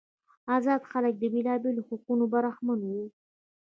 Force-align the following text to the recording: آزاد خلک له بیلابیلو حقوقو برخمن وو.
آزاد 0.55 0.81
خلک 0.91 1.13
له 1.21 1.27
بیلابیلو 1.33 1.87
حقوقو 1.89 2.25
برخمن 2.33 2.79
وو. 2.83 3.05